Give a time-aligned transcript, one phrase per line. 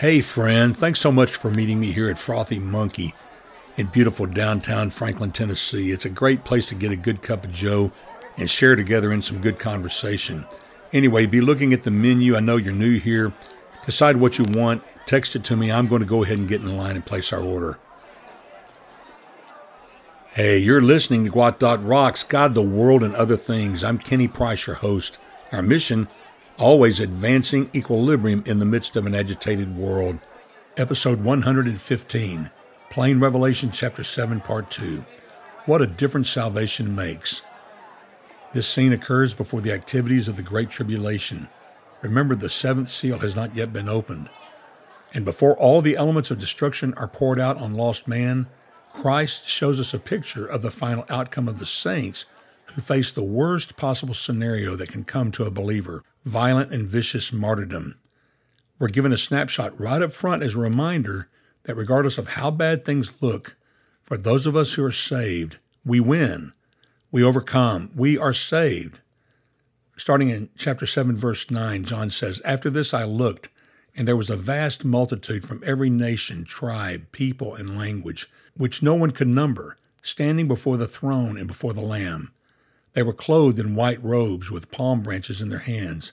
[0.00, 3.14] Hey, friend, thanks so much for meeting me here at Frothy Monkey
[3.78, 5.90] in beautiful downtown Franklin, Tennessee.
[5.90, 7.92] It's a great place to get a good cup of Joe
[8.36, 10.44] and share together in some good conversation.
[10.92, 12.36] Anyway, be looking at the menu.
[12.36, 13.32] I know you're new here.
[13.86, 15.72] Decide what you want, text it to me.
[15.72, 17.78] I'm going to go ahead and get in line and place our order.
[20.32, 23.82] Hey, you're listening to Gwot Dot Rocks, God, the World, and Other Things.
[23.82, 25.18] I'm Kenny Price, your host.
[25.52, 26.08] Our mission
[26.58, 30.18] always advancing equilibrium in the midst of an agitated world.
[30.76, 32.50] Episode 115,
[32.90, 35.04] Plain Revelation, Chapter 7, Part 2.
[35.66, 37.42] What a difference salvation makes.
[38.52, 41.48] This scene occurs before the activities of the Great Tribulation.
[42.00, 44.30] Remember, the seventh seal has not yet been opened.
[45.12, 48.46] And before all the elements of destruction are poured out on lost man,
[48.92, 52.24] Christ shows us a picture of the final outcome of the saints
[52.74, 57.32] who face the worst possible scenario that can come to a believer violent and vicious
[57.32, 57.96] martyrdom.
[58.78, 61.28] We're given a snapshot right up front as a reminder
[61.62, 63.56] that regardless of how bad things look,
[64.02, 66.52] for those of us who are saved, we win.
[67.10, 67.90] We overcome.
[67.96, 69.00] We are saved.
[69.96, 73.48] Starting in chapter 7, verse 9, John says, After this I looked,
[73.96, 78.94] and there was a vast multitude from every nation, tribe, people, and language, which no
[78.94, 82.30] one could number, standing before the throne and before the Lamb.
[82.96, 86.12] They were clothed in white robes with palm branches in their hands,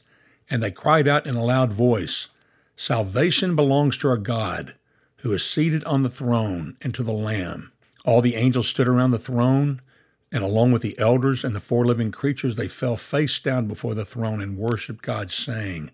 [0.50, 2.28] and they cried out in a loud voice
[2.76, 4.76] Salvation belongs to our God,
[5.20, 7.72] who is seated on the throne, and to the Lamb.
[8.04, 9.82] All the angels stood around the throne,
[10.30, 13.96] and along with the elders and the four living creatures, they fell face down before
[13.96, 15.90] the throne and worshiped God, saying,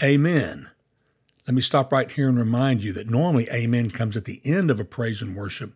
[0.00, 0.70] Amen.
[1.48, 4.70] Let me stop right here and remind you that normally Amen comes at the end
[4.70, 5.72] of a praise and worship,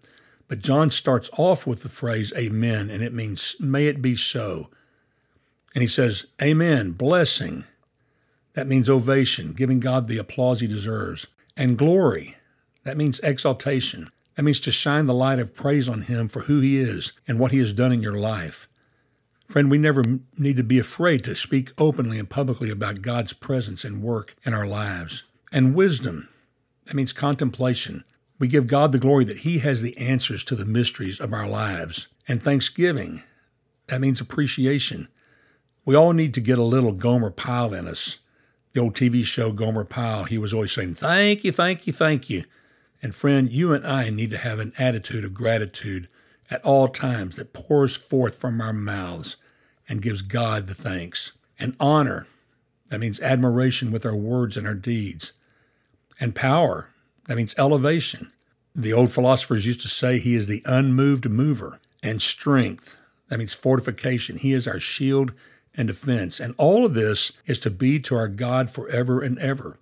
[0.48, 4.70] but John starts off with the phrase Amen, and it means, May it be so.
[5.74, 7.64] And he says, Amen, blessing.
[8.54, 11.26] That means ovation, giving God the applause he deserves.
[11.56, 12.36] And glory.
[12.84, 14.10] That means exaltation.
[14.34, 17.38] That means to shine the light of praise on him for who he is and
[17.38, 18.68] what he has done in your life.
[19.48, 20.02] Friend, we never
[20.36, 24.52] need to be afraid to speak openly and publicly about God's presence and work in
[24.52, 25.22] our lives.
[25.52, 26.28] And wisdom.
[26.86, 28.04] That means contemplation,
[28.38, 31.48] we give God the glory that He has the answers to the mysteries of our
[31.48, 32.08] lives.
[32.28, 33.22] And thanksgiving,
[33.86, 35.08] that means appreciation.
[35.84, 38.18] We all need to get a little Gomer Pyle in us.
[38.72, 42.28] The old TV show Gomer Pyle, he was always saying, Thank you, thank you, thank
[42.28, 42.44] you.
[43.02, 46.08] And friend, you and I need to have an attitude of gratitude
[46.50, 49.36] at all times that pours forth from our mouths
[49.88, 51.32] and gives God the thanks.
[51.58, 52.26] And honor,
[52.88, 55.32] that means admiration with our words and our deeds.
[56.18, 56.90] And power,
[57.26, 58.32] that means elevation.
[58.74, 61.80] The old philosophers used to say he is the unmoved mover.
[62.02, 62.98] And strength,
[63.28, 64.38] that means fortification.
[64.38, 65.32] He is our shield
[65.74, 66.40] and defense.
[66.40, 69.78] And all of this is to be to our God forever and ever.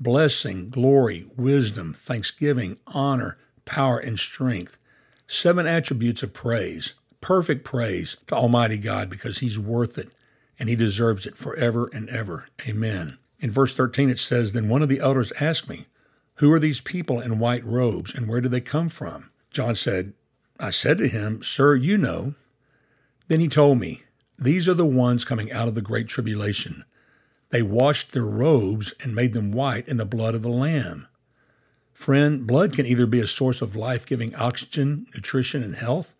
[0.00, 4.78] Blessing, glory, wisdom, thanksgiving, honor, power, and strength.
[5.26, 10.10] Seven attributes of praise, perfect praise to Almighty God because He's worth it
[10.58, 12.48] and He deserves it forever and ever.
[12.66, 13.18] Amen.
[13.40, 15.86] In verse 13, it says, Then one of the elders asked me,
[16.38, 19.30] who are these people in white robes and where do they come from?
[19.50, 20.12] John said,
[20.58, 22.34] I said to him, Sir, you know.
[23.28, 24.02] Then he told me,
[24.38, 26.84] These are the ones coming out of the great tribulation.
[27.50, 31.08] They washed their robes and made them white in the blood of the Lamb.
[31.92, 36.14] Friend, blood can either be a source of life giving oxygen, nutrition, and health,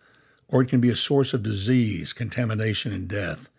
[0.49, 3.51] or it can be a source of disease, contamination, and death.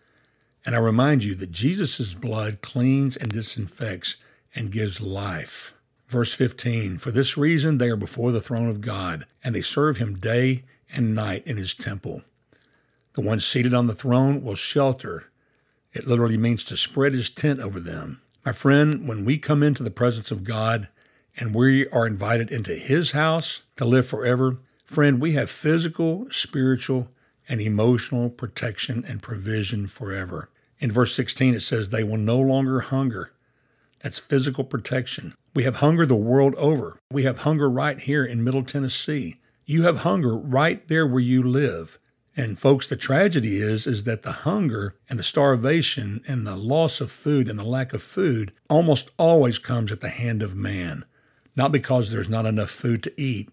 [0.66, 4.16] And I remind you that Jesus' blood cleans and disinfects
[4.54, 5.72] and gives life.
[6.10, 9.98] Verse 15 For this reason they are before the throne of God, and they serve
[9.98, 12.22] him day and night in his temple.
[13.12, 15.30] The one seated on the throne will shelter.
[15.92, 18.20] It literally means to spread his tent over them.
[18.44, 20.88] My friend, when we come into the presence of God
[21.36, 27.08] and we are invited into his house to live forever, friend, we have physical, spiritual,
[27.48, 30.48] and emotional protection and provision forever.
[30.80, 33.30] In verse 16, it says, They will no longer hunger.
[34.02, 35.34] That's physical protection.
[35.54, 36.98] We have hunger the world over.
[37.10, 39.36] We have hunger right here in Middle Tennessee.
[39.66, 41.98] You have hunger right there where you live.
[42.36, 47.00] And folks, the tragedy is is that the hunger and the starvation and the loss
[47.00, 51.04] of food and the lack of food almost always comes at the hand of man.
[51.54, 53.50] Not because there's not enough food to eat.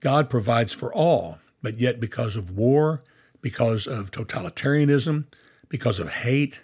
[0.00, 3.02] God provides for all, but yet because of war,
[3.40, 5.24] because of totalitarianism,
[5.68, 6.62] because of hate,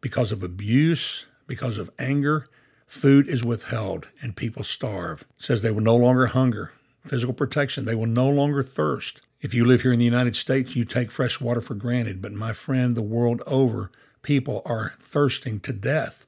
[0.00, 2.46] because of abuse, because of anger,
[2.88, 5.22] Food is withheld and people starve.
[5.38, 6.72] It says they will no longer hunger.
[7.04, 9.20] Physical protection, they will no longer thirst.
[9.40, 12.20] If you live here in the United States, you take fresh water for granted.
[12.20, 13.90] But my friend, the world over,
[14.22, 16.26] people are thirsting to death.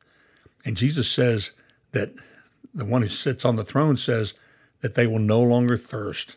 [0.65, 1.53] And Jesus says
[1.93, 2.13] that
[2.75, 4.35] the one who sits on the throne says
[4.81, 6.37] that they will no longer thirst.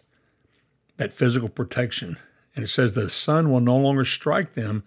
[0.97, 2.17] That physical protection.
[2.55, 4.83] And it says the sun will no longer strike them,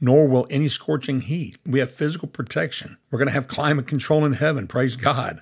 [0.00, 1.58] nor will any scorching heat.
[1.64, 2.98] We have physical protection.
[3.10, 4.66] We're going to have climate control in heaven.
[4.66, 5.40] Praise God.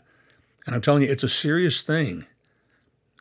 [0.67, 2.27] And I'm telling you, it's a serious thing.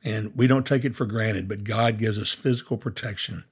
[0.04, 3.46] And we don't take it for granted, but God gives us physical protection.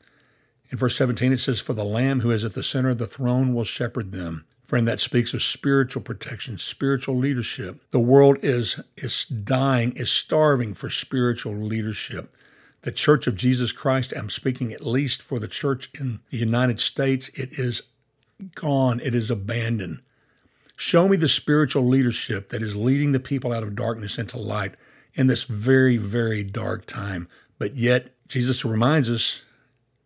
[0.70, 3.08] In verse 17, it says, For the Lamb who is at the center of the
[3.08, 4.46] throne will shepherd them.
[4.64, 7.82] Friend, that speaks of spiritual protection, spiritual leadership.
[7.92, 12.34] The world is, is dying, is starving for spiritual leadership.
[12.84, 16.80] The Church of Jesus Christ, I'm speaking at least for the church in the United
[16.80, 17.84] States, it is
[18.56, 20.02] gone, it is abandoned.
[20.76, 24.74] Show me the spiritual leadership that is leading the people out of darkness into light
[25.14, 27.28] in this very, very dark time.
[27.60, 29.44] But yet, Jesus reminds us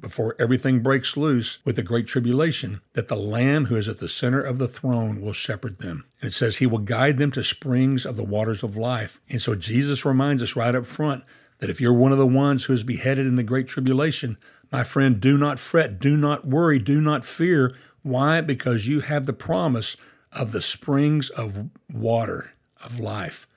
[0.01, 4.09] before everything breaks loose with the great tribulation that the Lamb who is at the
[4.09, 6.05] center of the throne will shepherd them.
[6.21, 9.21] And it says he will guide them to springs of the waters of life.
[9.29, 11.23] And so Jesus reminds us right up front
[11.59, 14.37] that if you're one of the ones who is beheaded in the great tribulation,
[14.71, 17.73] my friend, do not fret, do not worry, do not fear.
[18.01, 18.41] Why?
[18.41, 19.97] Because you have the promise
[20.31, 22.51] of the springs of water
[22.83, 23.47] of life.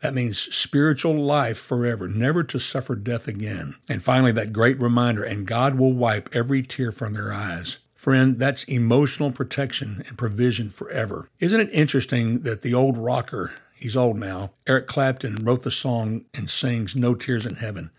[0.00, 3.76] That means spiritual life forever, never to suffer death again.
[3.88, 7.78] And finally, that great reminder, and God will wipe every tear from their eyes.
[7.94, 11.30] Friend, that's emotional protection and provision forever.
[11.40, 16.24] Isn't it interesting that the old rocker, he's old now, Eric Clapton wrote the song
[16.34, 17.90] and sings No Tears in Heaven.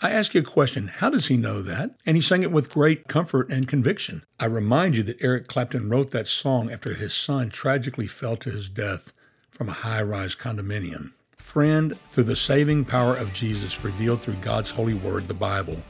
[0.00, 1.96] I ask you a question how does he know that?
[2.04, 4.24] And he sang it with great comfort and conviction.
[4.38, 8.50] I remind you that Eric Clapton wrote that song after his son tragically fell to
[8.50, 9.12] his death
[9.50, 11.12] from a high rise condominium.
[11.38, 15.82] Friend, through the saving power of Jesus revealed through God's holy word, the Bible,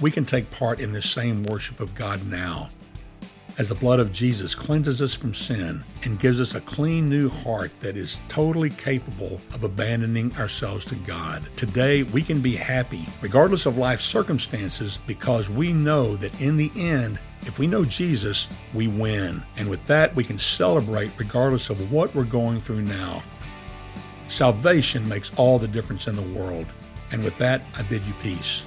[0.00, 2.68] we can take part in this same worship of God now.
[3.56, 7.28] As the blood of Jesus cleanses us from sin and gives us a clean new
[7.28, 11.48] heart that is totally capable of abandoning ourselves to God.
[11.54, 16.72] Today, we can be happy regardless of life's circumstances because we know that in the
[16.74, 19.40] end, if we know Jesus, we win.
[19.56, 23.22] And with that, we can celebrate regardless of what we're going through now.
[24.26, 26.66] Salvation makes all the difference in the world.
[27.12, 28.66] And with that, I bid you peace.